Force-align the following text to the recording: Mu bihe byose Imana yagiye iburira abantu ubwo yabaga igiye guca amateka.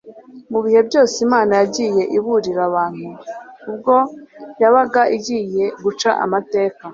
Mu 0.51 0.59
bihe 0.65 0.79
byose 0.87 1.15
Imana 1.25 1.51
yagiye 1.59 2.03
iburira 2.17 2.61
abantu 2.69 3.07
ubwo 3.69 3.95
yabaga 4.61 5.01
igiye 5.15 5.65
guca 5.83 6.09
amateka. 6.25 6.83